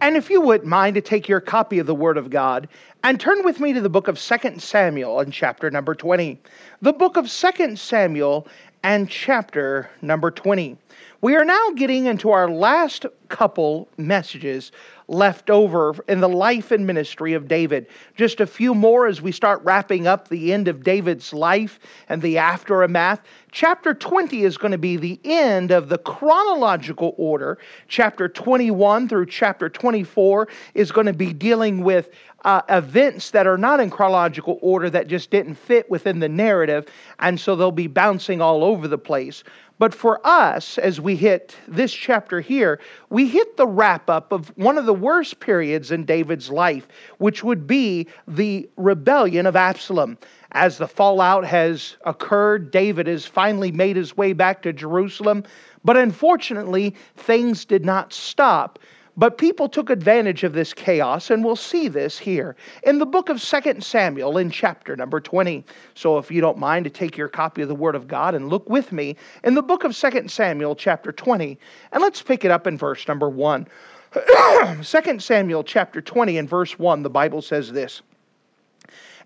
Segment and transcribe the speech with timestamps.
[0.00, 2.68] And if you wouldn't mind to take your copy of the Word of God
[3.04, 6.40] and turn with me to the book of 2 Samuel in chapter number 20.
[6.80, 8.48] The book of 2 Samuel
[8.82, 10.78] and chapter number 20.
[11.20, 14.72] We are now getting into our last couple messages
[15.06, 17.86] left over in the life and ministry of David.
[18.16, 21.78] Just a few more as we start wrapping up the end of David's life
[22.08, 23.20] and the aftermath.
[23.52, 27.58] Chapter 20 is going to be the end of the chronological order.
[27.88, 32.10] Chapter 21 through chapter 24 is going to be dealing with
[32.44, 36.86] uh, events that are not in chronological order that just didn't fit within the narrative,
[37.18, 39.42] and so they'll be bouncing all over the place.
[39.80, 44.48] But for us, as we hit this chapter here, we hit the wrap up of
[44.58, 50.18] one of the worst periods in David's life, which would be the rebellion of Absalom.
[50.52, 55.44] As the fallout has occurred, David has finally made his way back to Jerusalem.
[55.84, 58.78] But unfortunately, things did not stop
[59.20, 63.28] but people took advantage of this chaos, and we'll see this here in the book
[63.28, 65.62] of 2 Samuel in chapter number 20.
[65.94, 68.48] So if you don't mind to take your copy of the Word of God and
[68.48, 71.58] look with me in the book of 2 Samuel chapter 20,
[71.92, 73.66] and let's pick it up in verse number 1.
[74.82, 78.00] 2 Samuel chapter 20 and verse 1, the Bible says this.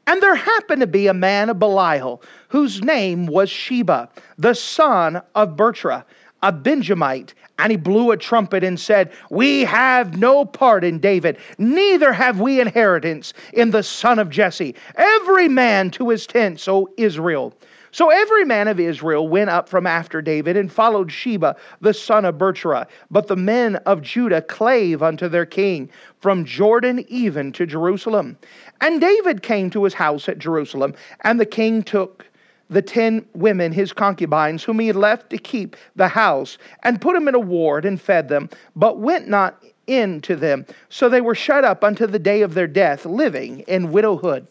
[0.06, 5.22] And there happened to be a man of Belial, whose name was Sheba, the son
[5.34, 6.04] of Bertrah,
[6.42, 11.38] a Benjamite, and he blew a trumpet and said, We have no part in David,
[11.56, 14.74] neither have we inheritance in the son of Jesse.
[14.96, 17.54] Every man to his tent, O Israel.
[17.94, 22.24] So every man of Israel went up from after David and followed Sheba, the son
[22.24, 22.88] of Bertrah.
[23.08, 28.36] But the men of Judah clave unto their king, from Jordan even to Jerusalem.
[28.80, 32.26] And David came to his house at Jerusalem, and the king took
[32.68, 37.14] the ten women, his concubines, whom he had left to keep the house, and put
[37.14, 40.66] them in a ward and fed them, but went not in to them.
[40.88, 44.48] So they were shut up unto the day of their death, living in widowhood.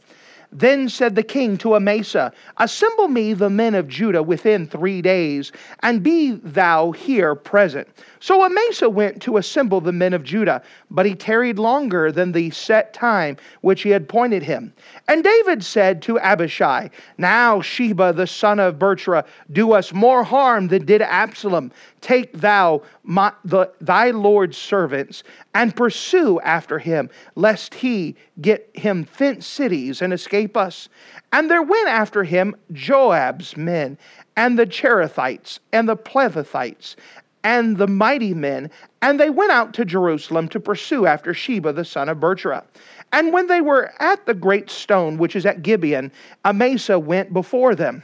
[0.54, 5.52] Then said the king to Amasa, Assemble me the men of Judah within three days,
[5.82, 7.88] and be thou here present.
[8.20, 12.52] So Amasa went to assemble the men of Judah, but he tarried longer than the
[12.52, 14.72] set time which he had appointed him.
[15.08, 20.68] And David said to Abishai, Now Sheba the son of Bertrah do us more harm
[20.68, 21.72] than did Absalom.
[22.04, 29.06] Take thou my, the, thy Lord's servants and pursue after him, lest he get him
[29.06, 30.90] fenced cities and escape us.
[31.32, 33.98] And there went after him Joab's men,
[34.36, 36.98] and the Cherethites, and the Pelethites,
[37.46, 38.70] and the mighty men,
[39.02, 42.66] and they went out to Jerusalem to pursue after Sheba the son of Bertrah.
[43.14, 46.12] And when they were at the great stone which is at Gibeon,
[46.44, 48.04] Amasa went before them.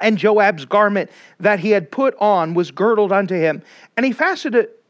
[0.00, 1.10] And Joab's garment
[1.40, 3.62] that he had put on was girdled unto him,
[3.96, 4.80] and he fastened it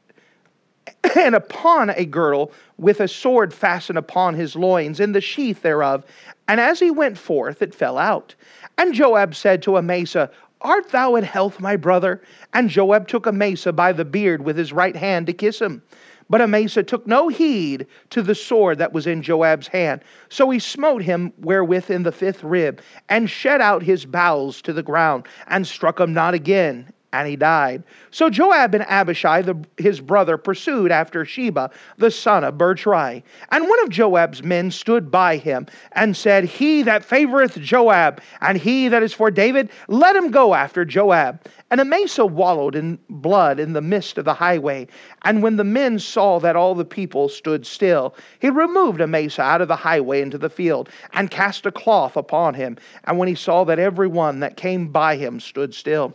[1.16, 6.04] and upon a girdle with a sword fastened upon his loins in the sheath thereof.
[6.48, 8.34] And as he went forth, it fell out.
[8.76, 12.22] And Joab said to Amasa, Art thou in health, my brother?
[12.52, 15.82] And Joab took Amasa by the beard with his right hand to kiss him.
[16.30, 20.00] But Amasa took no heed to the sword that was in Joab's hand.
[20.28, 24.72] So he smote him wherewith in the fifth rib, and shed out his bowels to
[24.72, 27.84] the ground, and struck him not again and he died.
[28.10, 33.22] So Joab and Abishai, the, his brother, pursued after Sheba, the son of Berchrai.
[33.50, 38.58] And one of Joab's men stood by him and said, He that favoreth Joab, and
[38.58, 41.40] he that is for David, let him go after Joab.
[41.70, 44.88] And Amasa wallowed in blood in the midst of the highway.
[45.22, 49.60] And when the men saw that all the people stood still, he removed Amasa out
[49.60, 52.76] of the highway into the field, and cast a cloth upon him.
[53.04, 56.12] And when he saw that every one that came by him stood still,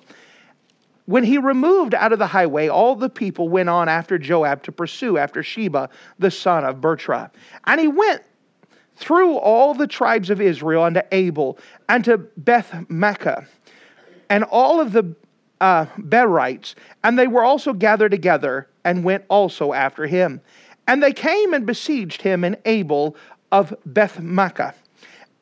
[1.10, 4.72] when he removed out of the highway, all the people went on after Joab to
[4.72, 5.90] pursue after Sheba,
[6.20, 7.32] the son of Bertrah.
[7.66, 8.22] And he went
[8.96, 11.58] through all the tribes of Israel unto Abel,
[11.88, 13.48] and to Beth Maachah,
[14.30, 15.16] and all of the
[15.60, 20.40] uh, Berites, and they were also gathered together and went also after him.
[20.88, 23.16] And they came and besieged him in Abel
[23.52, 24.76] of Beth Maachah.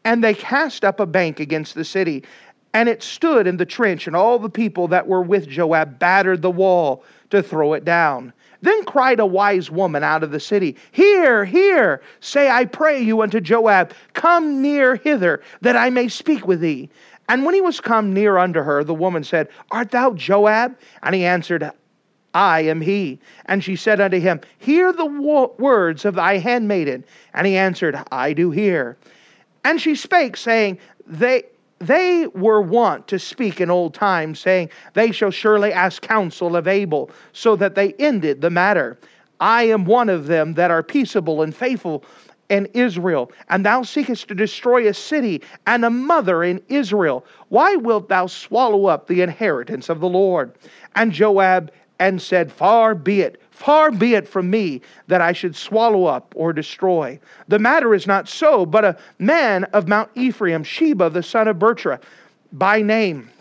[0.05, 2.23] And they cast up a bank against the city,
[2.77, 6.43] and it stood in the trench, and all the people that were with Joab battered
[6.43, 8.31] the wall to throw it down.
[8.61, 13.23] Then cried a wise woman out of the city, Hear, hear, say, I pray you
[13.23, 16.87] unto Joab, Come near hither, that I may speak with thee.
[17.27, 20.77] And when he was come near unto her, the woman said, Art thou Joab?
[21.01, 21.71] And he answered,
[22.35, 23.17] I am he.
[23.47, 27.05] And she said unto him, Hear the wo- words of thy handmaiden.
[27.33, 28.97] And he answered, I do hear.
[29.65, 30.77] And she spake, saying,
[31.07, 31.45] They
[31.79, 36.67] they were wont to speak in old times, saying, They shall surely ask counsel of
[36.67, 38.97] Abel, so that they ended the matter.
[39.39, 42.03] I am one of them that are peaceable and faithful
[42.49, 47.25] in Israel, and thou seekest to destroy a city and a mother in Israel.
[47.49, 50.53] Why wilt thou swallow up the inheritance of the Lord?
[50.95, 55.55] And Joab and said, Far be it Far be it from me that I should
[55.55, 57.19] swallow up or destroy.
[57.47, 61.57] The matter is not so, but a man of Mount Ephraim, Sheba, the son of
[61.57, 61.99] Bertrah,
[62.53, 63.31] by name,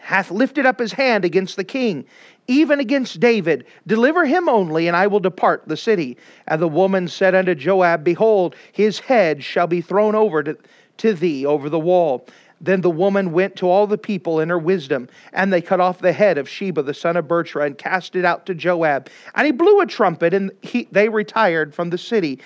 [0.00, 2.06] hath lifted up his hand against the king,
[2.46, 3.66] even against David.
[3.86, 6.16] Deliver him only, and I will depart the city.
[6.48, 10.56] And the woman said unto Joab, Behold, his head shall be thrown over to,
[10.96, 12.26] to thee over the wall.
[12.60, 15.98] Then the woman went to all the people in her wisdom, and they cut off
[15.98, 19.10] the head of Sheba the son of Bertrah and cast it out to Joab.
[19.34, 22.40] And he blew a trumpet, and he, they retired from the city,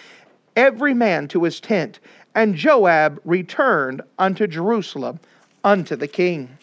[0.57, 2.01] every man to his tent.
[2.35, 5.21] And Joab returned unto Jerusalem
[5.65, 6.58] unto the king.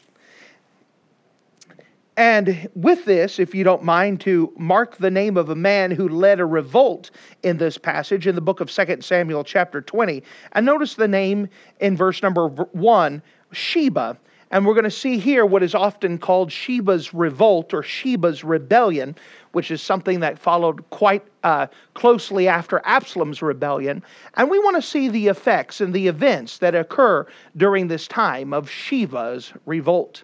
[2.18, 6.08] And with this, if you don't mind to mark the name of a man who
[6.08, 7.12] led a revolt
[7.44, 10.24] in this passage in the book of 2 Samuel, chapter 20,
[10.54, 11.50] and notice the name
[11.82, 13.22] in verse number 1
[13.52, 14.18] Sheba.
[14.52, 19.16] And we're going to see here what is often called Sheba's revolt or Sheba's rebellion,
[19.52, 24.02] which is something that followed quite uh, closely after Absalom's rebellion.
[24.36, 27.28] And we want to see the effects and the events that occur
[27.58, 30.24] during this time of Sheba's revolt.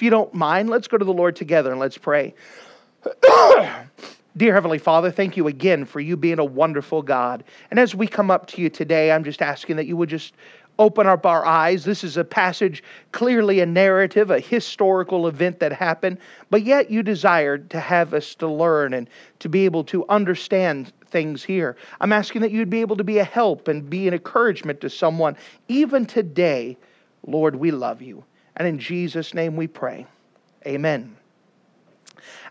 [0.00, 2.32] If you don't mind, let's go to the Lord together and let's pray.
[4.38, 7.44] Dear Heavenly Father, thank you again for you being a wonderful God.
[7.70, 10.32] And as we come up to you today, I'm just asking that you would just
[10.78, 11.84] open up our eyes.
[11.84, 12.82] This is a passage,
[13.12, 16.16] clearly a narrative, a historical event that happened,
[16.48, 19.06] but yet you desired to have us to learn and
[19.40, 21.76] to be able to understand things here.
[22.00, 24.88] I'm asking that you'd be able to be a help and be an encouragement to
[24.88, 25.36] someone,
[25.68, 26.78] even today.
[27.26, 28.24] Lord, we love you.
[28.56, 30.06] And in Jesus' name we pray.
[30.66, 31.16] Amen.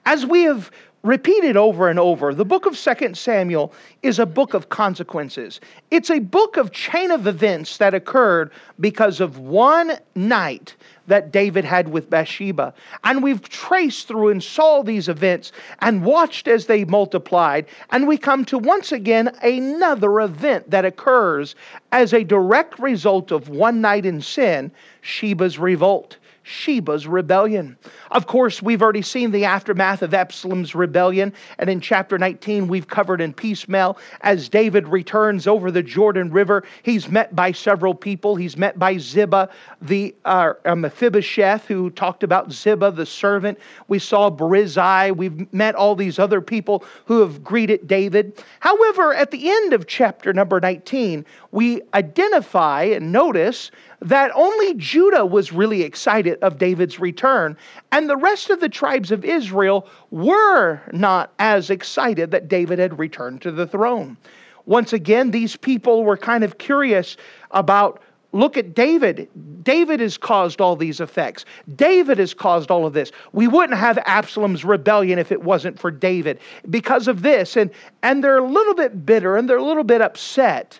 [0.06, 0.72] As we have
[1.04, 3.74] repeated over and over, the book of 2 Samuel
[4.04, 5.60] is a book of consequences.
[5.92, 10.76] It's a book of chain of events that occurred because of one night
[11.08, 12.74] that David had with Bathsheba.
[13.04, 17.66] And we've traced through and saw these events and watched as they multiplied.
[17.90, 21.56] And we come to once again another event that occurs
[21.92, 24.72] as a direct result of one night in sin,
[25.02, 26.18] Sheba's revolt.
[26.44, 27.78] Sheba's rebellion.
[28.12, 32.88] Of course, we've already seen the aftermath of Absalom's rebellion, and in chapter 19, we've
[32.88, 36.64] covered in piecemeal as David returns over the Jordan River.
[36.84, 38.36] He's met by several people.
[38.36, 39.50] He's met by Ziba,
[39.82, 43.60] the uh, Mephibosheth, who talked about Ziba, the servant.
[43.88, 45.12] We saw Barzillai.
[45.12, 48.44] We've met all these other people who have greeted David.
[48.60, 55.26] However, at the end of chapter number 19, we identify and notice that only Judah
[55.26, 57.58] was really excited of David's return,
[57.92, 63.00] and the rest of the tribes of Israel were not as excited that David had
[63.00, 64.18] returned to the throne.
[64.66, 67.18] Once again, these people were kind of curious
[67.52, 69.28] about look at David.
[69.64, 71.46] David has caused all these effects.
[71.76, 73.12] David has caused all of this.
[73.34, 77.58] We wouldn't have Absalom's rebellion if it wasn't for David because of this.
[77.58, 77.72] And,
[78.04, 80.80] and they're a little bit bitter and they're a little bit upset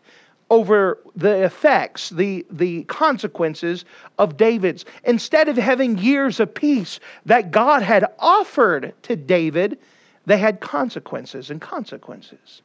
[0.50, 3.86] over the effects, the, the consequences
[4.18, 4.86] of David's.
[5.04, 9.78] Instead of having years of peace that God had offered to David,
[10.26, 12.62] they had consequences and consequences.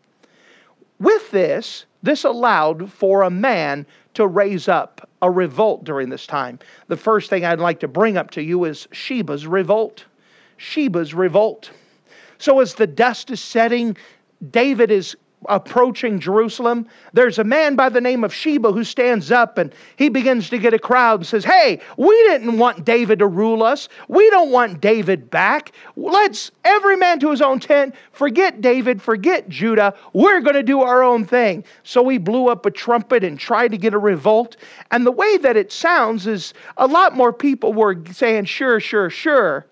[0.98, 6.58] With this, this allowed for a man to raise up a revolt during this time.
[6.88, 10.04] The first thing I'd like to bring up to you is Sheba's revolt.
[10.58, 11.70] Sheba's revolt.
[12.38, 13.96] So, as the dust is setting,
[14.50, 15.16] David is
[15.48, 20.08] approaching Jerusalem, there's a man by the name of Sheba who stands up and he
[20.08, 23.88] begins to get a crowd and says, Hey, we didn't want David to rule us.
[24.08, 25.72] We don't want David back.
[25.96, 29.94] Let's, every man to his own tent, forget David, forget Judah.
[30.12, 31.64] We're going to do our own thing.
[31.82, 34.56] So he blew up a trumpet and tried to get a revolt.
[34.90, 39.10] And the way that it sounds is a lot more people were saying, Sure, sure,
[39.10, 39.66] sure.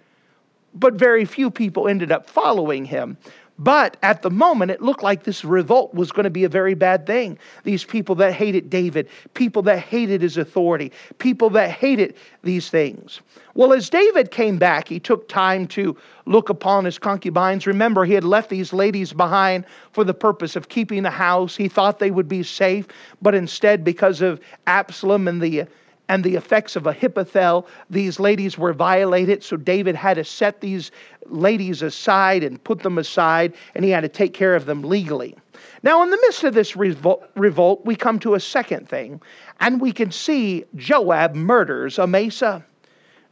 [0.74, 3.18] But very few people ended up following him.
[3.62, 6.74] But at the moment, it looked like this revolt was going to be a very
[6.74, 7.38] bad thing.
[7.62, 13.20] These people that hated David, people that hated his authority, people that hated these things.
[13.54, 17.64] Well, as David came back, he took time to look upon his concubines.
[17.64, 21.54] Remember, he had left these ladies behind for the purpose of keeping the house.
[21.54, 22.88] He thought they would be safe,
[23.20, 25.66] but instead, because of Absalom and the
[26.08, 29.42] and the effects of Ahithophel, these ladies were violated.
[29.42, 30.90] So David had to set these
[31.26, 35.36] ladies aside and put them aside, and he had to take care of them legally.
[35.82, 39.20] Now, in the midst of this revolt, revolt we come to a second thing,
[39.60, 42.64] and we can see Joab murders Amasa.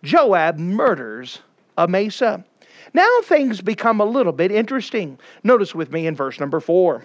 [0.02, 1.40] Joab murders
[1.76, 2.44] Amasa.
[2.94, 5.18] Now things become a little bit interesting.
[5.44, 7.04] Notice with me in verse number four.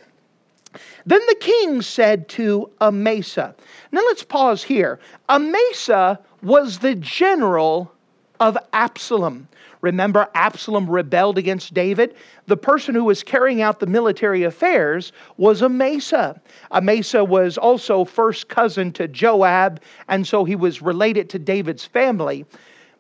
[1.06, 3.56] Then the king said to Amasa.
[3.92, 5.00] Now let's pause here.
[5.30, 7.92] Amasa was the general
[8.40, 9.48] of Absalom.
[9.82, 12.16] Remember, Absalom rebelled against David?
[12.48, 16.42] The person who was carrying out the military affairs was Amasa.
[16.72, 22.46] Amasa was also first cousin to Joab, and so he was related to David's family.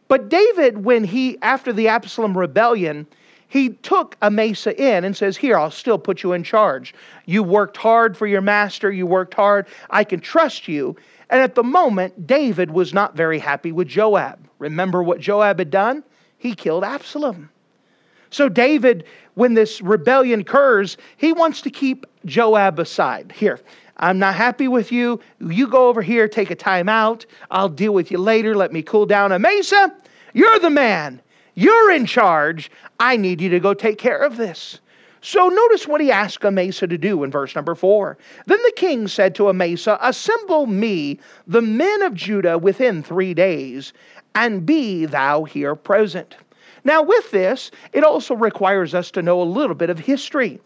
[0.08, 3.08] But David, when he, after the Absalom rebellion,
[3.56, 6.94] he took Amasa in and says, Here, I'll still put you in charge.
[7.26, 10.98] You worked hard for your master, you worked hard, I can trust you.
[11.30, 14.46] And at the moment, David was not very happy with Joab.
[14.60, 16.04] Remember what Joab had done?
[16.38, 17.50] He killed Absalom.
[18.30, 23.32] So, David, when this rebellion occurs, he wants to keep Joab aside.
[23.32, 23.62] Here,
[23.96, 25.22] I'm not happy with you.
[25.40, 27.26] You go over here, take a time out.
[27.52, 28.54] I'll deal with you later.
[28.54, 29.32] Let me cool down.
[29.32, 29.96] Amasa,
[30.34, 31.22] you're the man.
[31.56, 32.70] You're in charge.
[33.00, 34.80] I need you to go take care of this.
[35.22, 38.18] So notice what he asked Amasa to do in verse number four.
[38.46, 43.92] Then the king said to Amasa, Assemble me the men of Judah within three days,
[44.36, 46.36] and be thou here present.
[46.84, 50.60] Now, with this, it also requires us to know a little bit of history.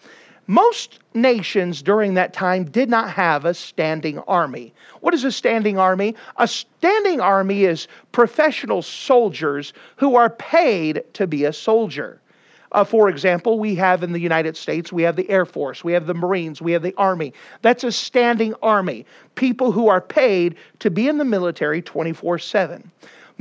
[0.49, 4.73] Most nations during that time did not have a standing army.
[4.99, 6.15] What is a standing army?
[6.37, 12.19] A standing army is professional soldiers who are paid to be a soldier.
[12.71, 15.93] Uh, for example, we have in the United States, we have the Air Force, we
[15.93, 17.31] have the Marines, we have the Army.
[17.61, 19.05] That's a standing army.
[19.35, 22.91] People who are paid to be in the military 24 7.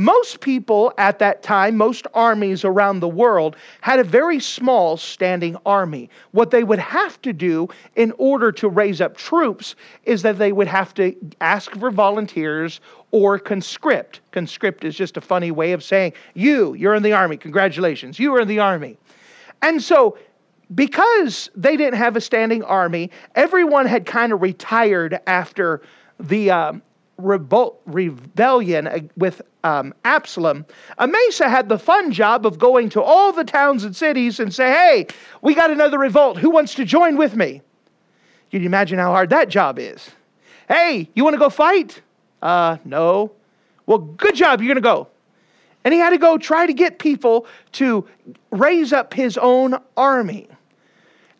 [0.01, 5.57] Most people at that time, most armies around the world, had a very small standing
[5.67, 6.09] army.
[6.31, 9.75] What they would have to do in order to raise up troops
[10.05, 14.21] is that they would have to ask for volunteers or conscript.
[14.31, 18.33] Conscript is just a funny way of saying, you, you're in the army, congratulations, you
[18.37, 18.97] are in the army.
[19.63, 20.17] And so
[20.77, 25.83] because they didn't have a standing army, everyone had kind of retired after
[26.21, 26.83] the um,
[27.19, 30.65] rebellion with um, Absalom,
[30.99, 34.71] Amasa had the fun job of going to all the towns and cities and say,
[34.71, 35.07] hey,
[35.43, 36.39] we got another revolt.
[36.39, 37.61] Who wants to join with me?
[38.51, 40.11] Can you imagine how hard that job is?
[40.69, 42.01] Hey, you want to go fight?
[42.41, 43.33] Uh, no.
[43.87, 44.61] Well, good job.
[44.61, 45.09] You're going to go.
[45.85, 48.07] And he had to go try to get people to
[48.51, 50.49] raise up his own army.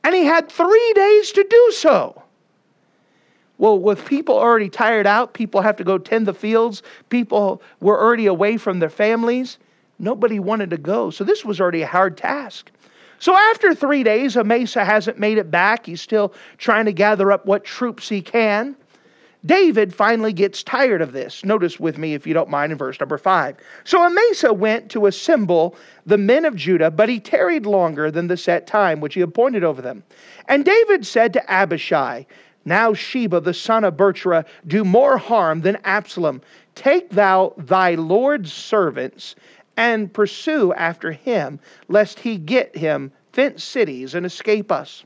[0.05, 2.23] And he had three days to do so.
[3.59, 8.01] Well, with people already tired out, people have to go tend the fields, people were
[8.01, 9.59] already away from their families.
[9.99, 11.11] Nobody wanted to go.
[11.11, 12.71] So this was already a hard task.
[13.19, 15.87] So after three days, Amasa hasn't made it back.
[15.87, 18.77] He's still trying to gather up what troops he can.
[19.47, 21.45] David finally gets tired of this.
[21.45, 23.57] Notice with me, if you don't mind, in verse number five.
[23.85, 28.37] So Amasa went to assemble the men of Judah, but he tarried longer than the
[28.37, 30.03] set time which he appointed over them.
[30.47, 32.25] And David said to Abishai,
[32.69, 36.41] now Sheba, the son of Bercherah, do more harm than Absalom.
[36.75, 39.35] Take thou thy Lord's servants
[39.77, 41.59] and pursue after him,
[41.89, 45.05] lest he get him fenced cities and escape us.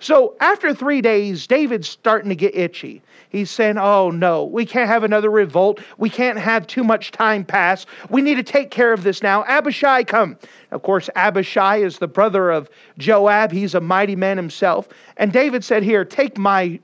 [0.00, 3.02] So after three days, David's starting to get itchy.
[3.30, 5.80] He's saying, Oh no, we can't have another revolt.
[5.98, 7.84] We can't have too much time pass.
[8.08, 9.44] We need to take care of this now.
[9.44, 10.36] Abishai, come.
[10.70, 13.50] Of course, Abishai is the brother of Joab.
[13.50, 14.88] He's a mighty man himself.
[15.16, 16.78] And David said, Here, take my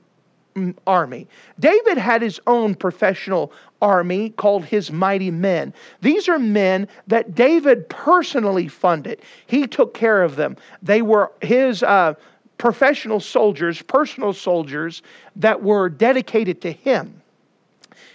[0.87, 1.27] army.
[1.59, 5.73] David had his own professional army called his mighty men.
[6.01, 9.21] These are men that David personally funded.
[9.47, 10.55] He took care of them.
[10.81, 12.13] They were his uh,
[12.57, 15.01] professional soldiers, personal soldiers
[15.35, 17.21] that were dedicated to him.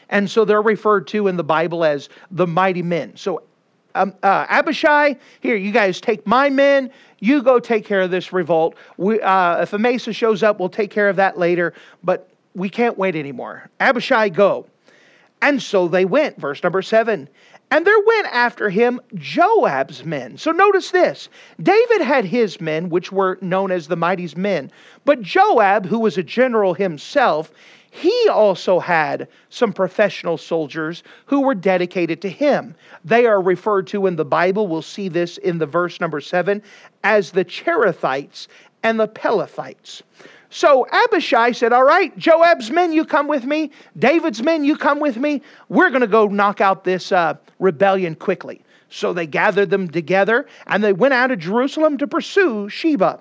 [0.08, 3.16] And so they're referred to in the Bible as the mighty men.
[3.16, 3.42] So
[3.94, 6.90] um, uh, Abishai, here, you guys take my men.
[7.18, 8.76] You go take care of this revolt.
[8.96, 11.74] We, uh, if Amasa shows up, we'll take care of that later.
[12.02, 13.70] But we can't wait anymore.
[13.80, 14.66] Abishai, go.
[15.42, 17.28] And so they went, verse number seven.
[17.70, 20.36] And there went after him Joab's men.
[20.36, 21.28] So notice this
[21.62, 24.70] David had his men, which were known as the mighty's men.
[25.04, 27.52] But Joab, who was a general himself,
[27.92, 32.74] he also had some professional soldiers who were dedicated to him.
[33.04, 36.62] They are referred to in the Bible, we'll see this in the verse number seven,
[37.02, 38.46] as the Cherethites
[38.82, 40.02] and the Pelethites.
[40.50, 43.70] So Abishai said, All right, Joab's men, you come with me.
[43.98, 45.42] David's men, you come with me.
[45.68, 48.60] We're going to go knock out this uh, rebellion quickly.
[48.90, 53.20] So they gathered them together and they went out of Jerusalem to pursue Sheba.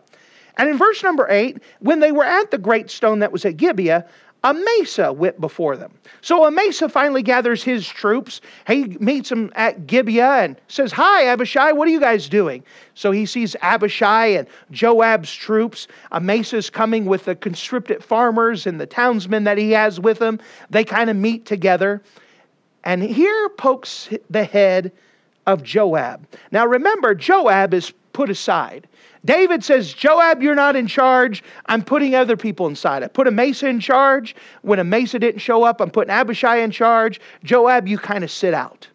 [0.58, 3.56] And in verse number eight, when they were at the great stone that was at
[3.56, 4.06] Gibeah,
[4.44, 5.92] Amasa went before them.
[6.22, 8.40] So Amasa finally gathers his troops.
[8.68, 12.64] He meets them at Gibeah and says, Hi, Abishai, what are you guys doing?
[12.94, 15.88] So he sees Abishai and Joab's troops.
[16.12, 20.40] Amasa's coming with the conscripted farmers and the townsmen that he has with him.
[20.70, 22.02] They kind of meet together.
[22.86, 24.94] And here pokes the head
[25.48, 26.26] of Joab.
[26.52, 28.88] Now remember, Joab is put aside.
[29.26, 31.44] David says, Joab, you're not in charge.
[31.66, 33.04] I'm putting other people inside.
[33.04, 34.36] I put Amasa in charge.
[34.62, 37.20] When Amasa didn't show up, I'm putting Abishai in charge.
[37.44, 38.88] Joab, you kind of sit out.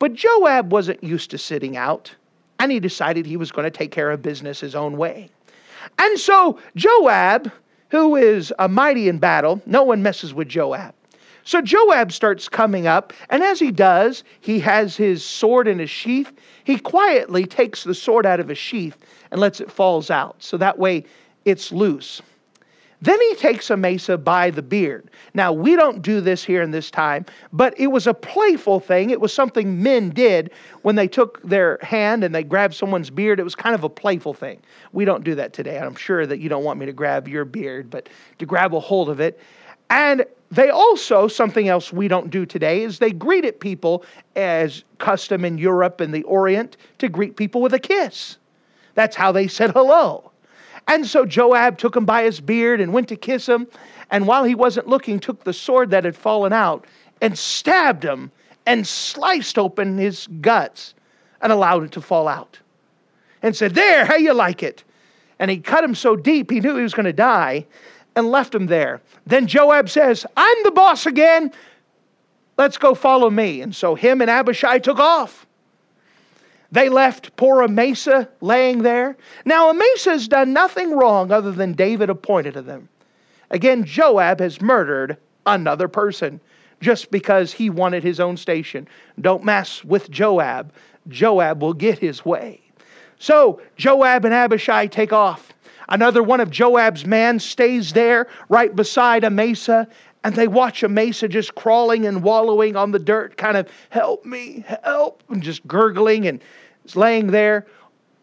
[0.00, 2.14] But Joab wasn't used to sitting out,
[2.58, 5.28] and he decided he was going to take care of business his own way.
[5.98, 7.52] And so Joab,
[7.90, 10.94] who is a mighty in battle, no one messes with Joab.
[11.50, 15.90] So Joab starts coming up, and as he does, he has his sword in his
[15.90, 16.30] sheath.
[16.62, 18.96] He quietly takes the sword out of his sheath
[19.32, 20.36] and lets it falls out.
[20.38, 21.02] So that way
[21.44, 22.22] it's loose.
[23.02, 25.10] Then he takes Amasa by the beard.
[25.34, 29.10] Now, we don't do this here in this time, but it was a playful thing.
[29.10, 30.52] It was something men did
[30.82, 33.40] when they took their hand and they grabbed someone's beard.
[33.40, 34.60] It was kind of a playful thing.
[34.92, 35.80] We don't do that today.
[35.80, 38.78] I'm sure that you don't want me to grab your beard, but to grab a
[38.78, 39.40] hold of it.
[39.88, 44.04] And they also, something else we don't do today, is they greeted people
[44.34, 48.36] as custom in Europe and the Orient to greet people with a kiss.
[48.94, 50.32] That's how they said hello.
[50.88, 53.68] And so Joab took him by his beard and went to kiss him.
[54.10, 56.84] And while he wasn't looking, took the sword that had fallen out
[57.20, 58.32] and stabbed him
[58.66, 60.94] and sliced open his guts
[61.42, 62.58] and allowed it to fall out.
[63.42, 64.82] And said, There, how you like it?
[65.38, 67.66] And he cut him so deep he knew he was going to die
[68.20, 69.00] and left him there.
[69.26, 71.52] Then Joab says, I'm the boss again.
[72.56, 73.60] Let's go follow me.
[73.62, 75.46] And so him and Abishai took off.
[76.72, 79.16] They left poor Amasa laying there.
[79.44, 82.88] Now, Amasa has done nothing wrong other than David appointed to them.
[83.50, 86.40] Again, Joab has murdered another person
[86.80, 88.86] just because he wanted his own station.
[89.20, 90.72] Don't mess with Joab.
[91.08, 92.60] Joab will get his way.
[93.18, 95.52] So, Joab and Abishai take off.
[95.90, 99.88] Another one of Joab's men stays there right beside Amasa,
[100.22, 104.64] and they watch Amasa just crawling and wallowing on the dirt, kind of, help me,
[104.84, 106.40] help, and just gurgling and
[106.94, 107.66] laying there.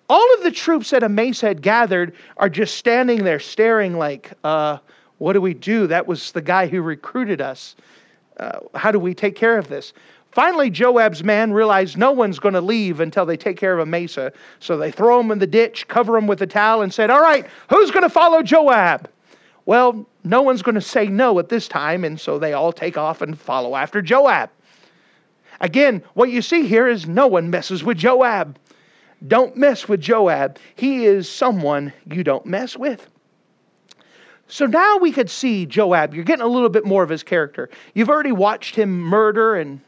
[0.09, 4.77] All of the troops that Amasa had gathered are just standing there staring, like, uh,
[5.17, 5.87] what do we do?
[5.87, 7.75] That was the guy who recruited us.
[8.37, 9.93] Uh, how do we take care of this?
[10.37, 14.31] Finally, Joab's man realized no one's going to leave until they take care of Amasa.
[14.59, 17.23] So they throw him in the ditch, cover him with a towel, and said, All
[17.23, 19.09] right, who's going to follow Joab?
[19.65, 22.99] Well, no one's going to say no at this time, and so they all take
[22.99, 24.51] off and follow after Joab.
[25.59, 28.59] Again, what you see here is no one messes with Joab.
[29.27, 30.59] Don't mess with Joab.
[30.75, 33.09] He is someone you don't mess with.
[34.47, 36.13] So now we could see Joab.
[36.13, 37.71] You're getting a little bit more of his character.
[37.95, 39.81] You've already watched him murder and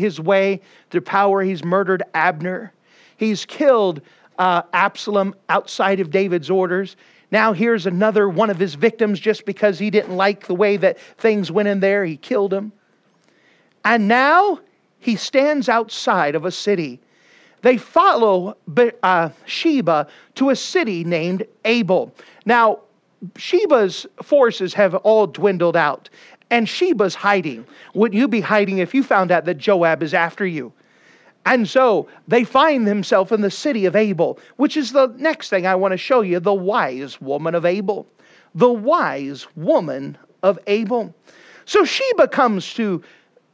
[0.00, 0.60] his way
[0.90, 1.42] through power.
[1.42, 2.72] He's murdered Abner.
[3.16, 4.00] He's killed
[4.38, 6.96] uh, Absalom outside of David's orders.
[7.30, 10.98] Now, here's another one of his victims just because he didn't like the way that
[11.18, 12.04] things went in there.
[12.04, 12.72] He killed him.
[13.84, 14.58] And now
[14.98, 17.00] he stands outside of a city.
[17.62, 18.56] They follow
[19.02, 22.12] uh, Sheba to a city named Abel.
[22.46, 22.80] Now,
[23.36, 26.08] Sheba's forces have all dwindled out
[26.50, 27.66] and Sheba's hiding.
[27.94, 30.72] Would you be hiding if you found out that Joab is after you?
[31.46, 35.66] And so they find themselves in the city of Abel, which is the next thing
[35.66, 38.06] I want to show you the wise woman of Abel.
[38.54, 41.14] The wise woman of Abel.
[41.64, 43.02] So Sheba comes to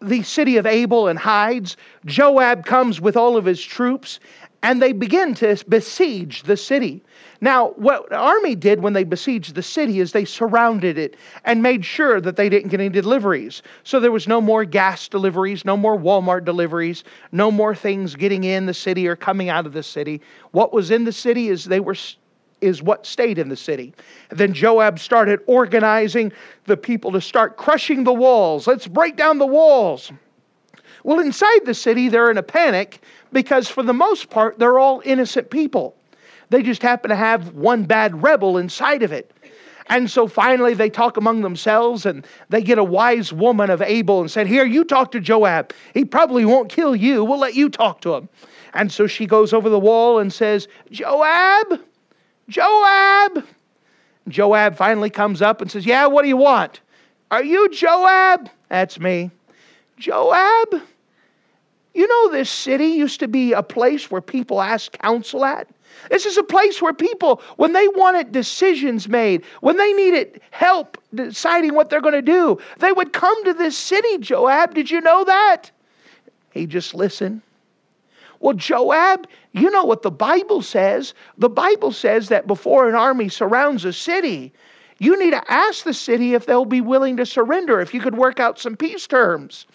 [0.01, 1.77] the city of Abel and hides.
[2.05, 4.21] Joab comes with all of his troops,
[4.63, 7.03] and they begin to besiege the city.
[7.41, 11.63] Now, what the army did when they besieged the city is they surrounded it and
[11.63, 13.63] made sure that they didn't get any deliveries.
[13.85, 18.45] So there was no more gas deliveries, no more Walmart deliveries, no more things getting
[18.45, 20.23] in the city or coming out of the city.
[20.53, 21.97] What was in the city is they were
[22.63, 23.95] is what stayed in the city.
[24.31, 26.33] And then Joab started organizing
[26.65, 28.67] the people to start crushing the walls.
[28.67, 30.11] Let's break down the walls.
[31.05, 35.03] Well, inside the city, they're in a panic because, for the most part, they're all
[35.05, 35.95] innocent people.
[36.51, 39.33] They just happen to have one bad rebel inside of it.
[39.89, 44.21] And so finally they talk among themselves and they get a wise woman of Abel
[44.21, 45.73] and said, Here, you talk to Joab.
[45.95, 47.25] He probably won't kill you.
[47.25, 48.29] We'll let you talk to him.
[48.75, 51.81] And so she goes over the wall and says, Joab,
[52.49, 53.45] Joab.
[54.29, 56.81] Joab finally comes up and says, Yeah, what do you want?
[57.31, 58.51] Are you Joab?
[58.69, 59.31] That's me.
[59.99, 60.83] Joab,
[61.95, 65.69] you know this city used to be a place where people asked counsel at?
[66.11, 70.99] This is a place where people, when they wanted decisions made, when they needed help
[71.15, 74.75] deciding what they're going to do, they would come to this city, Joab.
[74.75, 75.71] Did you know that?
[76.53, 77.43] He just listened.
[78.41, 81.15] Well, Joab, you know what the Bible says.
[81.39, 84.53] The Bible says that before an army surrounds a city,
[84.99, 88.17] you need to ask the city if they'll be willing to surrender, if you could
[88.17, 89.67] work out some peace terms.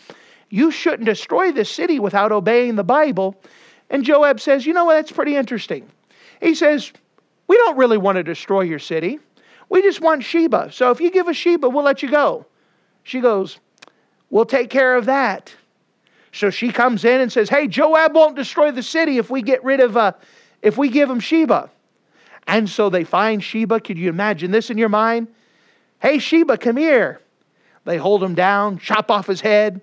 [0.49, 3.41] You shouldn't destroy the city without obeying the Bible.
[3.89, 4.95] And Joab says, You know what?
[4.95, 5.87] That's pretty interesting.
[6.41, 6.91] He says,
[7.47, 9.19] We don't really want to destroy your city.
[9.69, 10.71] We just want Sheba.
[10.73, 12.45] So if you give us Sheba, we'll let you go.
[13.03, 13.59] She goes,
[14.29, 15.53] We'll take care of that.
[16.33, 19.63] So she comes in and says, Hey, Joab won't destroy the city if we get
[19.63, 20.13] rid of, uh,
[20.61, 21.69] if we give him Sheba.
[22.47, 23.79] And so they find Sheba.
[23.79, 25.27] Could you imagine this in your mind?
[26.01, 27.21] Hey, Sheba, come here.
[27.85, 29.81] They hold him down, chop off his head,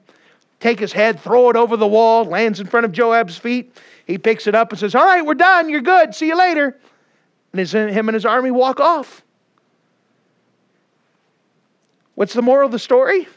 [0.60, 3.76] take his head, throw it over the wall, lands in front of Joab's feet.
[4.06, 5.68] He picks it up and says, All right, we're done.
[5.68, 6.14] You're good.
[6.14, 6.78] See you later.
[7.52, 9.22] And his, him and his army walk off.
[12.14, 13.28] What's the moral of the story?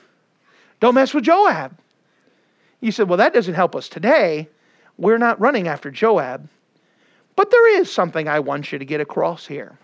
[0.80, 1.78] Don't mess with Joab.
[2.80, 4.50] You said, Well, that doesn't help us today.
[4.98, 6.48] We're not running after Joab.
[7.36, 9.78] But there is something I want you to get across here.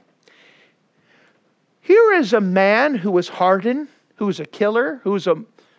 [1.81, 5.35] Here is a man who was hardened, who's a killer, who's a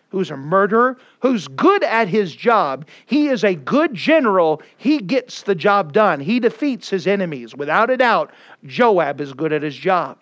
[0.09, 2.85] who's a murderer, who's good at his job.
[3.05, 4.61] He is a good general.
[4.77, 6.19] He gets the job done.
[6.19, 7.55] He defeats his enemies.
[7.55, 8.31] Without a doubt,
[8.65, 10.17] Joab is good at his job.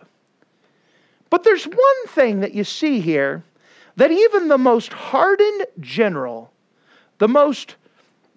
[1.30, 3.44] But there's one thing that you see here
[3.96, 6.52] that even the most hardened general,
[7.18, 7.76] the most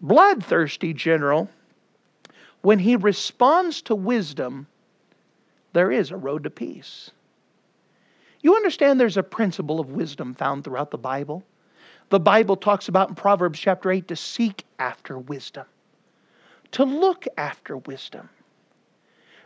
[0.01, 1.49] bloodthirsty general,
[2.63, 4.67] when he responds to wisdom,
[5.73, 7.11] there is a road to peace.
[8.43, 11.45] You understand there's a principle of wisdom found throughout the Bible?
[12.09, 15.67] The Bible talks about in Proverbs chapter 8 to seek after wisdom,
[16.73, 18.29] to look after wisdom.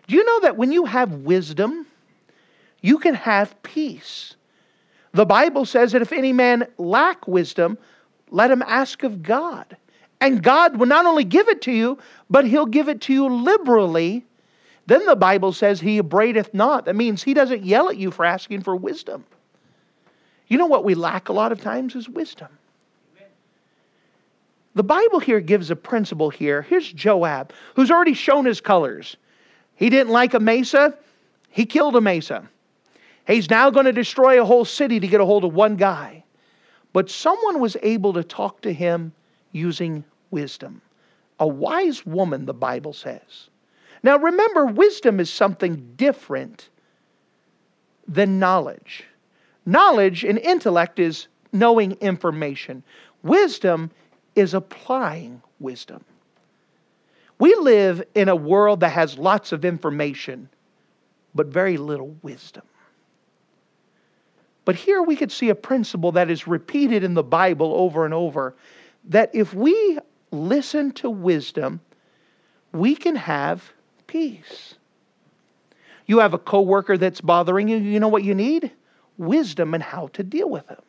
[0.07, 1.87] Do you know that when you have wisdom,
[2.81, 4.37] you can have peace?
[5.13, 7.79] The Bible says that if any man lack wisdom,
[8.31, 9.77] let him ask of God.
[10.21, 11.99] And God will not only give it to you,
[12.31, 14.25] but He'll give it to you liberally
[14.87, 16.85] then the Bible says he abradeth not.
[16.85, 19.25] That means he doesn't yell at you for asking for wisdom.
[20.49, 22.49] You know what we lack a lot of times is wisdom.
[24.75, 26.63] The Bible here gives a principle here.
[26.63, 29.17] Here's Joab, who's already shown his colors.
[29.77, 30.97] He didn't like Amasa,
[31.49, 32.49] he killed Amasa.
[33.27, 36.25] He's now going to destroy a whole city to get a hold of one guy.
[36.93, 39.13] But someone was able to talk to him
[39.53, 40.83] using wisdom.
[41.41, 43.49] A wise woman, the Bible says.
[44.05, 46.69] Now remember, wisdom is something different
[48.07, 49.05] than knowledge.
[49.65, 52.83] Knowledge and intellect is knowing information,
[53.23, 53.91] wisdom
[54.35, 56.05] is applying wisdom.
[57.39, 60.51] We live in a world that has lots of information,
[61.35, 62.65] but very little wisdom.
[64.67, 68.13] But here we could see a principle that is repeated in the Bible over and
[68.13, 68.55] over
[69.05, 69.99] that if we
[70.31, 71.81] listen to wisdom,
[72.73, 73.73] we can have
[74.15, 74.75] peace.
[76.07, 78.71] You have a coworker that's bothering you, you know what you need?
[79.19, 80.83] Wisdom and how to deal with them.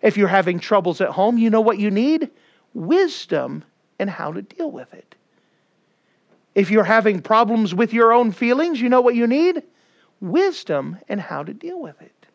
[0.00, 2.30] If you're having troubles at home, you know what you need?
[2.72, 3.62] Wisdom
[3.98, 5.14] and how to deal with it.
[6.54, 9.62] If you're having problems with your own feelings, you know what you need?
[10.22, 12.26] Wisdom and how to deal with it.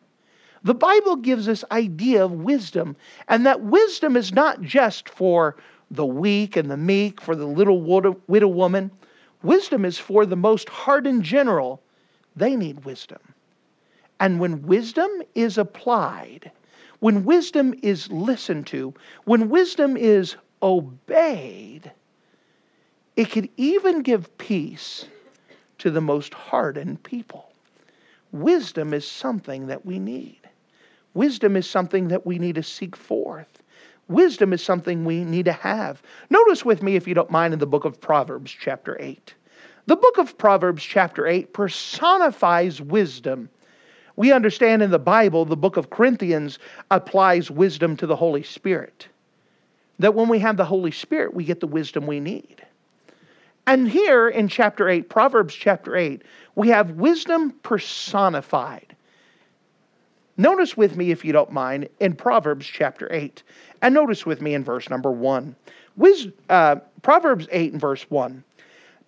[0.62, 2.94] The Bible gives us idea of wisdom,
[3.26, 5.56] and that wisdom is not just for
[5.90, 8.92] the weak and the meek, for the little widow woman.
[9.42, 11.82] Wisdom is for the most hardened general.
[12.36, 13.20] They need wisdom.
[14.20, 16.50] And when wisdom is applied,
[17.00, 18.92] when wisdom is listened to,
[19.24, 21.92] when wisdom is obeyed,
[23.16, 25.06] it could even give peace
[25.78, 27.52] to the most hardened people.
[28.32, 30.40] Wisdom is something that we need.
[31.14, 33.62] Wisdom is something that we need to seek forth.
[34.08, 36.02] Wisdom is something we need to have.
[36.30, 39.34] Notice with me, if you don't mind, in the book of Proverbs, chapter 8.
[39.86, 43.48] The book of Proverbs, chapter 8, personifies wisdom.
[44.16, 46.58] We understand in the Bible, the book of Corinthians
[46.90, 49.08] applies wisdom to the Holy Spirit.
[49.98, 52.62] that when we have the Holy Spirit, we get the wisdom we need.
[53.66, 56.22] And here in chapter 8, Proverbs chapter 8,
[56.54, 58.94] we have wisdom personified.
[60.38, 63.42] Notice with me, if you don't mind, in Proverbs chapter 8.
[63.82, 65.54] And notice with me in verse number 1.
[65.96, 68.44] Wis- uh, Proverbs 8 and verse 1.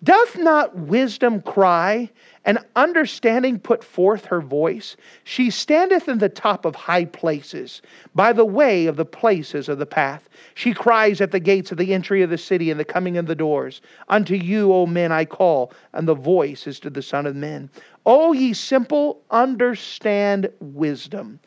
[0.03, 2.09] Doth not wisdom cry,
[2.43, 4.97] and understanding put forth her voice?
[5.23, 7.83] She standeth in the top of high places,
[8.15, 10.27] by the way of the places of the path.
[10.55, 13.27] She cries at the gates of the entry of the city and the coming of
[13.27, 13.79] the doors.
[14.09, 17.69] Unto you, O men, I call, and the voice is to the Son of Men.
[18.03, 21.39] O ye simple, understand wisdom,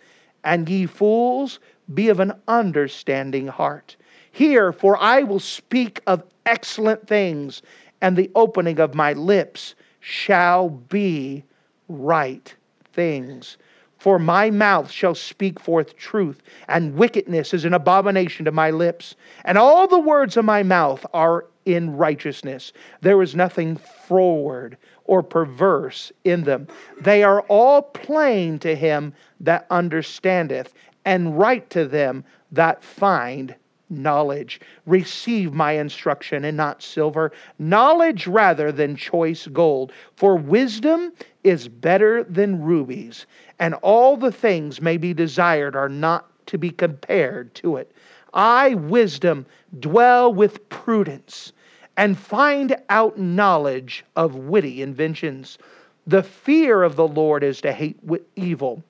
[0.45, 1.59] and ye fools,
[1.93, 3.97] be of an understanding heart.
[4.31, 7.63] Hear, for I will speak of excellent things
[8.05, 11.43] and the opening of my lips shall be
[11.89, 12.55] right
[12.93, 13.57] things.
[13.97, 19.17] For my mouth shall speak forth truth, and wickedness is an abomination to my lips.
[19.47, 22.75] And all the words of my mouth are in righteousness.
[23.01, 26.69] There is nothing froward or perverse in them.
[27.01, 30.75] They are all plain to him that understandeth,
[31.07, 33.55] and right to them that find
[34.03, 34.61] knowledge.
[34.87, 39.93] Receive my instruction and not silver, knowledge rather than choice gold.
[40.17, 43.27] For wisdom is better than rubies,
[43.59, 47.93] and all the things may be desired are not to be compared to it.
[48.33, 49.47] I, wisdom,
[49.79, 51.53] dwell with prudence
[51.97, 55.59] and find out knowledge of witty inventions.
[56.07, 57.99] The fear of the Lord is to hate
[58.37, 58.83] evil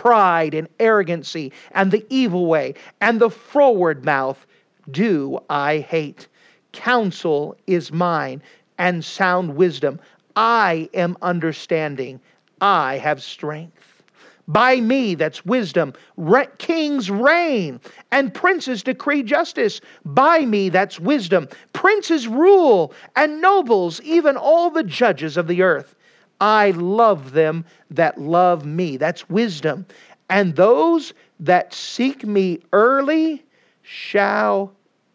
[0.00, 4.46] pride and arrogancy and the evil way and the froward mouth
[4.90, 6.26] do I hate.
[6.72, 8.40] Counsel is mine
[8.78, 10.00] and sound wisdom.
[10.36, 12.18] I am understanding.
[12.62, 14.02] I have strength.
[14.48, 17.78] By me, that's wisdom, re- kings reign
[18.10, 19.82] and princes decree justice.
[20.06, 25.94] By me, that's wisdom, princes rule and nobles, even all the judges of the earth.
[26.40, 28.96] I love them that love me.
[28.96, 29.86] That's wisdom.
[30.28, 33.44] And those that seek me early
[33.82, 34.72] shall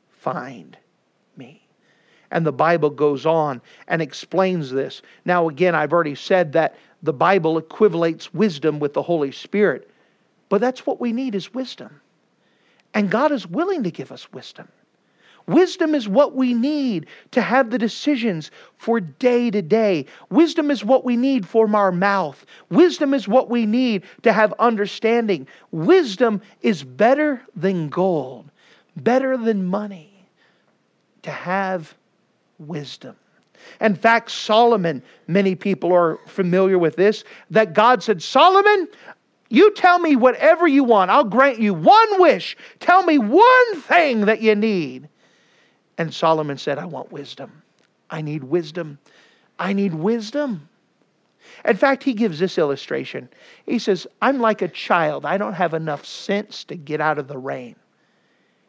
[0.10, 0.78] find
[1.38, 1.66] me.
[2.32, 5.02] And the Bible goes on and explains this.
[5.24, 9.90] Now, again, I've already said that the Bible equivalates wisdom with the Holy Spirit,
[10.50, 12.02] but that's what we need is wisdom.
[12.94, 14.68] And God is willing to give us wisdom.
[15.48, 20.06] Wisdom is what we need to have the decisions for day to day.
[20.30, 22.46] Wisdom is what we need from our mouth.
[22.70, 25.48] Wisdom is what we need to have understanding.
[25.72, 28.50] Wisdom is better than gold,
[28.98, 30.12] better than money.
[31.24, 31.96] To have
[32.60, 33.16] wisdom.
[33.82, 38.88] In fact, Solomon, many people are familiar with this, that God said, Solomon,
[39.50, 41.10] you tell me whatever you want.
[41.10, 42.56] I'll grant you one wish.
[42.80, 45.10] Tell me one thing that you need.
[45.98, 47.62] And Solomon said, I want wisdom.
[48.10, 49.00] I need wisdom.
[49.58, 50.68] I need wisdom.
[51.64, 53.30] In fact, he gives this illustration.
[53.66, 55.26] He says, I'm like a child.
[55.26, 57.76] I don't have enough sense to get out of the rain.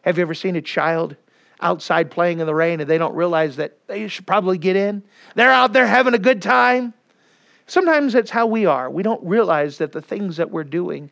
[0.03, 1.17] Have you ever seen a child
[1.61, 5.03] outside playing in the rain and they don't realize that they should probably get in?
[5.35, 6.95] They're out there having a good time.
[7.67, 8.89] Sometimes that's how we are.
[8.89, 11.11] We don't realize that the things that we're doing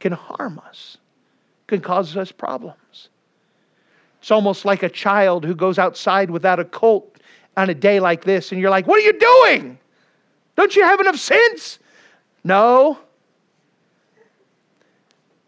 [0.00, 0.96] can harm us,
[1.68, 3.08] can cause us problems.
[4.22, 7.18] It's almost like a child who goes outside without a coat
[7.56, 9.76] on a day like this, and you're like, What are you doing?
[10.54, 11.80] Don't you have enough sense?
[12.44, 13.00] No.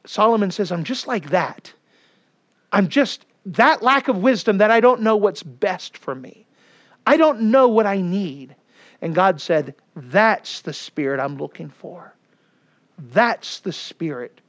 [0.06, 1.72] Solomon says, I'm just like that.
[2.72, 6.44] I'm just that lack of wisdom that I don't know what's best for me.
[7.06, 8.56] I don't know what I need.
[9.00, 12.12] And God said, That's the spirit I'm looking for.
[12.98, 14.40] That's the spirit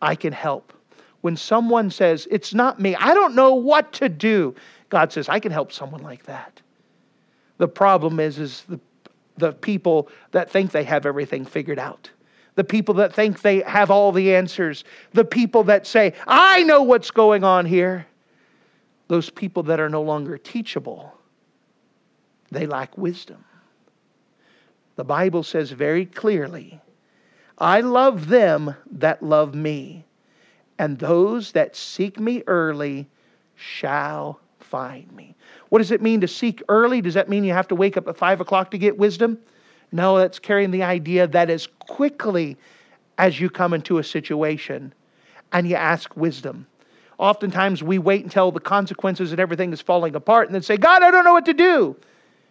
[0.00, 0.72] I can help
[1.22, 4.54] when someone says, It's not me, I don't know what to do,
[4.90, 6.60] God says, I can help someone like that.
[7.56, 8.78] The problem is, is the,
[9.38, 12.10] the people that think they have everything figured out.
[12.56, 14.84] The people that think they have all the answers.
[15.12, 18.06] The people that say, I know what's going on here.
[19.08, 21.16] Those people that are no longer teachable,
[22.50, 23.44] they lack wisdom.
[24.96, 26.80] The Bible says very clearly,
[27.56, 30.04] I love them that love me
[30.82, 33.06] and those that seek me early
[33.54, 35.36] shall find me.
[35.68, 37.00] What does it mean to seek early?
[37.00, 39.38] Does that mean you have to wake up at five o'clock to get wisdom?
[39.92, 42.56] No, that's carrying the idea that as quickly
[43.16, 44.92] as you come into a situation
[45.52, 46.66] and you ask wisdom.
[47.16, 51.04] Oftentimes we wait until the consequences and everything is falling apart and then say, God,
[51.04, 51.94] I don't know what to do.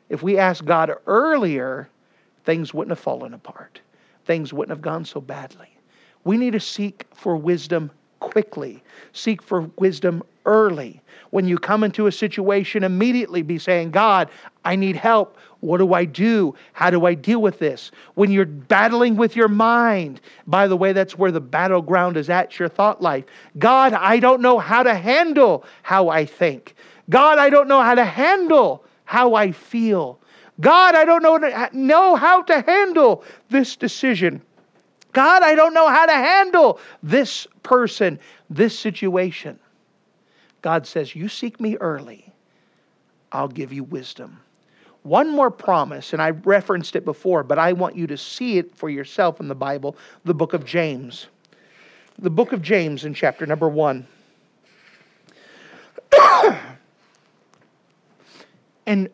[0.08, 1.90] If we asked God earlier,
[2.46, 3.82] things wouldn't have fallen apart,
[4.24, 5.68] things wouldn't have gone so badly.
[6.24, 7.92] We need to seek for wisdom
[8.22, 8.82] quickly.
[9.12, 11.02] Seek for wisdom early.
[11.32, 14.30] When you come into a situation, immediately be saying, God,
[14.64, 15.38] I need help.
[15.60, 16.56] What do I do?
[16.74, 17.92] How do I deal with this?
[18.16, 22.58] When you're battling with your mind, by the way, that's where the battleground is at,
[22.58, 23.26] your thought life.
[23.60, 26.76] God, I don't know how to handle how I think.
[27.10, 30.20] God, I don't know how to handle how I feel.
[30.60, 34.42] God, I don't know, know how to handle this decision.
[35.14, 38.20] God, I don't know how to handle this person,
[38.50, 39.60] this situation.
[40.62, 42.32] God says, You seek me early,
[43.32, 44.40] I'll give you wisdom.
[45.04, 48.76] One more promise, and I referenced it before, but I want you to see it
[48.76, 49.96] for yourself in the Bible,
[50.26, 51.28] the book of James.
[52.20, 54.06] The book of James in chapter number one.
[58.86, 59.10] in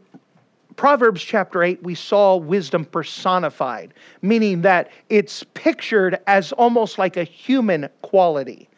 [0.77, 7.23] Proverbs chapter 8, we saw wisdom personified, meaning that it's pictured as almost like a
[7.23, 8.69] human quality,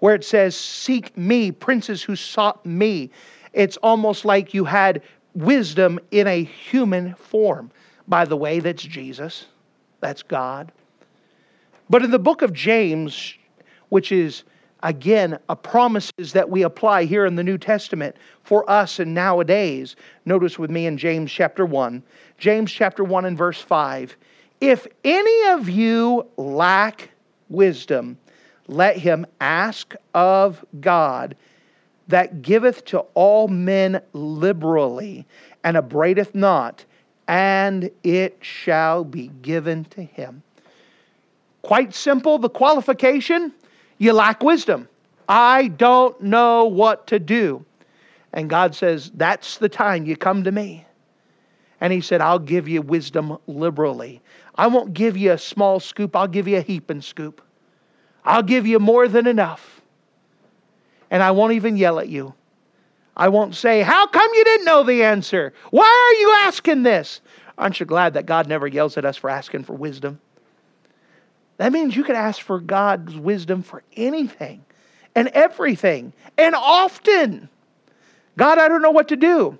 [0.00, 3.08] where it says, Seek me, princes who sought me.
[3.52, 5.00] It's almost like you had
[5.34, 7.70] wisdom in a human form.
[8.08, 9.46] By the way, that's Jesus,
[10.00, 10.72] that's God.
[11.88, 13.34] But in the book of James,
[13.90, 14.42] which is
[14.84, 19.96] again a promises that we apply here in the New Testament for us and nowadays,
[20.26, 22.02] notice with me in James chapter 1,
[22.38, 24.14] James chapter 1 and verse 5.
[24.60, 27.10] If any of you lack
[27.48, 28.18] wisdom,
[28.68, 31.34] let him ask of God
[32.08, 35.26] that giveth to all men liberally
[35.64, 36.84] and abradeth not,
[37.26, 40.42] and it shall be given to him.
[41.62, 43.50] Quite simple, the qualification
[43.98, 44.88] you lack wisdom.
[45.28, 47.64] I don't know what to do.
[48.32, 50.86] And God says, That's the time you come to me.
[51.80, 54.20] And He said, I'll give you wisdom liberally.
[54.56, 57.40] I won't give you a small scoop, I'll give you a heaping scoop.
[58.24, 59.74] I'll give you more than enough
[61.14, 62.34] and I won't even yell at you.
[63.16, 65.52] I won't say, How come you didn't know the answer?
[65.70, 67.20] Why are you asking this?
[67.56, 70.20] Aren't you glad that God never yells at us for asking for wisdom?
[71.56, 74.64] That means you can ask for God's wisdom for anything
[75.14, 77.48] and everything and often.
[78.36, 79.58] God, I don't know what to do.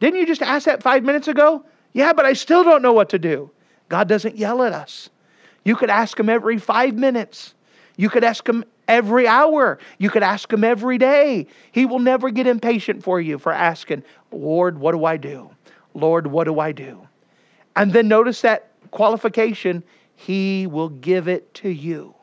[0.00, 1.64] Didn't you just ask that five minutes ago?
[1.92, 3.50] Yeah, but I still don't know what to do.
[3.88, 5.08] God doesn't yell at us.
[5.64, 7.54] You could ask Him every five minutes.
[7.96, 9.78] You could ask Him every hour.
[9.98, 11.46] You could ask him every day.
[11.72, 15.50] He will never get impatient for you for asking, Lord, what do I do?
[15.94, 17.06] Lord, what do I do?
[17.74, 19.82] And then notice that qualification
[20.16, 22.14] He will give it to you.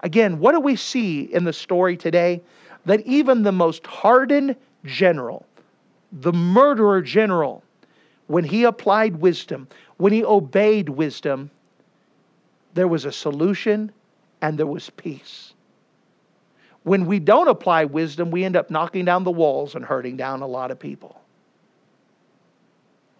[0.00, 2.42] Again, what do we see in the story today?
[2.86, 5.46] That even the most hardened general,
[6.10, 7.62] the murderer general,
[8.26, 11.50] when he applied wisdom, when he obeyed wisdom,
[12.74, 13.92] there was a solution
[14.40, 15.52] and there was peace.
[16.82, 20.42] When we don't apply wisdom, we end up knocking down the walls and hurting down
[20.42, 21.21] a lot of people.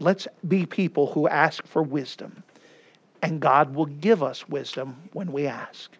[0.02, 2.42] Let's be people who ask for wisdom,
[3.22, 5.92] and God will give us wisdom when we ask.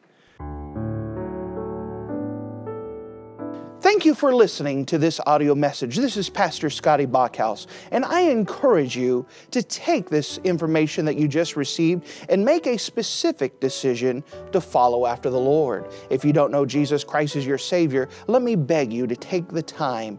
[3.81, 5.97] Thank you for listening to this audio message.
[5.97, 11.29] This is Pastor Scotty Bachhaus, and I encourage you to take this information that you
[11.29, 15.89] just received and make a specific decision to follow after the Lord.
[16.11, 19.47] If you don't know Jesus Christ as your Savior, let me beg you to take
[19.49, 20.19] the time